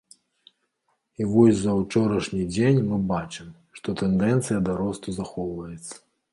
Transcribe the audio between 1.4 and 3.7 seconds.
за ўчорашні дзень мы бачым,